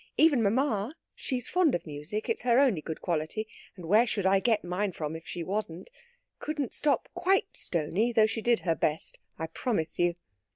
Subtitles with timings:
[0.17, 4.39] Even mamma (she's fond of music it's her only good quality and where should I
[4.39, 5.91] get mine from if she wasn't?)
[6.39, 10.15] couldn't stop quite stony, though she did her best, I promise you.